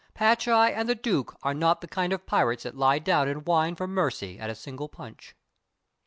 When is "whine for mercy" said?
3.45-4.39